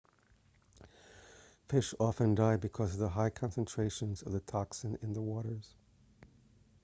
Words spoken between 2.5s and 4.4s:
because of the high concentrations of the